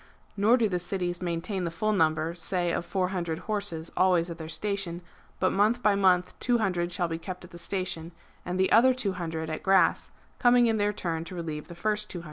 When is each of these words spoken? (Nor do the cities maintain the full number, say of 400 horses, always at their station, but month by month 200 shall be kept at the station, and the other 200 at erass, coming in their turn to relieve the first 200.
(Nor 0.35 0.57
do 0.57 0.67
the 0.67 0.79
cities 0.79 1.21
maintain 1.21 1.63
the 1.63 1.69
full 1.69 1.93
number, 1.93 2.33
say 2.33 2.71
of 2.71 2.83
400 2.87 3.37
horses, 3.37 3.91
always 3.95 4.31
at 4.31 4.39
their 4.39 4.49
station, 4.49 5.03
but 5.39 5.51
month 5.51 5.83
by 5.83 5.93
month 5.93 6.33
200 6.39 6.91
shall 6.91 7.07
be 7.07 7.19
kept 7.19 7.43
at 7.45 7.51
the 7.51 7.59
station, 7.59 8.11
and 8.43 8.59
the 8.59 8.71
other 8.71 8.95
200 8.95 9.47
at 9.47 9.61
erass, 9.67 10.09
coming 10.39 10.65
in 10.65 10.77
their 10.77 10.91
turn 10.91 11.23
to 11.25 11.35
relieve 11.35 11.67
the 11.67 11.75
first 11.75 12.09
200. 12.09 12.19